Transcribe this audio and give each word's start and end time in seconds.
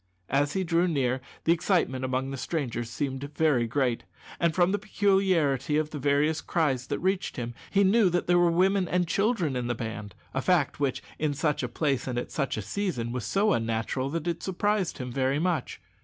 As 0.31 0.53
he 0.53 0.63
drew 0.63 0.87
near 0.87 1.21
the 1.43 1.51
excitement 1.53 2.03
among 2.03 2.31
the 2.31 2.35
strangers 2.37 2.89
seemed 2.89 3.29
very 3.35 3.67
great, 3.67 4.03
and, 4.39 4.55
from 4.55 4.71
the 4.71 4.79
peculiarity 4.79 5.77
of 5.77 5.91
the 5.91 5.99
various 5.99 6.41
cries 6.41 6.87
that 6.87 6.97
reached 6.97 7.37
him, 7.37 7.53
he 7.69 7.83
knew 7.83 8.09
that 8.09 8.25
there 8.25 8.39
were 8.39 8.49
women 8.49 8.87
and 8.87 9.07
children 9.07 9.55
in 9.55 9.67
the 9.67 9.75
band 9.75 10.15
a 10.33 10.41
fact 10.41 10.79
which, 10.79 11.03
in 11.19 11.35
such 11.35 11.61
a 11.61 11.67
place 11.67 12.07
and 12.07 12.17
at 12.17 12.31
such 12.31 12.57
a 12.57 12.63
season, 12.63 13.11
was 13.11 13.25
so 13.25 13.53
unnatural 13.53 14.09
that 14.09 14.27
it 14.27 14.41
surprised 14.41 14.97
him 14.97 15.11
very 15.11 15.37
much. 15.37 15.79